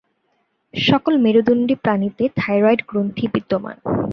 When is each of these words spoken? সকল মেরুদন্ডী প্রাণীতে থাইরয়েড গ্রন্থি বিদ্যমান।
সকল 0.73 1.13
মেরুদন্ডী 1.17 1.75
প্রাণীতে 1.83 2.23
থাইরয়েড 2.35 2.79
গ্রন্থি 2.89 3.25
বিদ্যমান। 3.33 3.77